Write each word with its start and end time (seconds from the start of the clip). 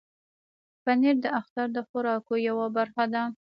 پنېر 0.83 1.15
د 1.23 1.25
اختر 1.39 1.67
د 1.75 1.79
خوراکو 1.87 2.33
یوه 2.47 2.67
برخه 2.77 3.05
ده. 3.13 3.23